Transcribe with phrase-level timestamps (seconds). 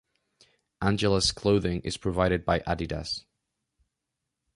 [0.81, 3.23] Angela's clothing is provided by Adidas.